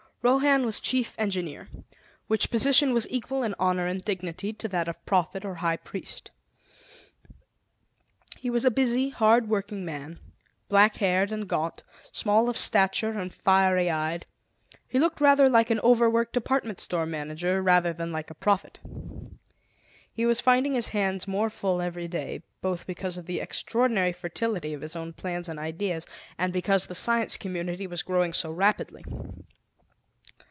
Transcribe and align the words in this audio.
Rohan 0.23 0.65
was 0.65 0.79
Chief 0.79 1.15
Engineer, 1.17 1.67
which 2.27 2.51
position 2.51 2.93
was 2.93 3.09
equal 3.09 3.41
in 3.41 3.55
honor 3.57 3.87
and 3.87 4.05
dignity 4.05 4.53
to 4.53 4.67
that 4.67 4.87
of 4.87 5.03
Prophet 5.03 5.43
or 5.43 5.55
High 5.55 5.77
Priest. 5.77 6.29
He 8.37 8.47
was 8.51 8.63
a 8.63 8.69
busy, 8.69 9.09
hard 9.09 9.49
worked 9.49 9.71
man, 9.71 10.19
black 10.69 10.97
haired 10.97 11.31
and 11.31 11.47
gaunt, 11.49 11.81
small 12.11 12.49
of 12.49 12.57
stature 12.59 13.13
and 13.19 13.33
fiery 13.33 13.89
eyed; 13.89 14.27
he 14.87 14.99
looked 14.99 15.21
rather 15.21 15.49
like 15.49 15.71
an 15.71 15.79
overworked 15.79 16.33
department 16.33 16.79
store 16.79 17.07
manager 17.07 17.59
rather 17.63 17.91
than 17.91 18.11
like 18.11 18.29
a 18.29 18.35
prophet. 18.35 18.77
He 20.13 20.27
was 20.27 20.39
finding 20.39 20.75
his 20.75 20.89
hands 20.89 21.27
more 21.27 21.49
full 21.49 21.81
every 21.81 22.07
day, 22.07 22.43
both 22.61 22.85
because 22.85 23.17
of 23.17 23.25
the 23.25 23.39
extraordinary 23.39 24.13
fertility 24.13 24.75
of 24.75 24.81
his 24.81 24.95
own 24.95 25.13
plans 25.13 25.49
and 25.49 25.57
ideas, 25.57 26.05
and 26.37 26.53
because 26.53 26.85
the 26.85 26.93
Science 26.93 27.37
Community 27.37 27.87
was 27.87 28.03
growing 28.03 28.33
so 28.33 28.51
rapidly. 28.51 29.03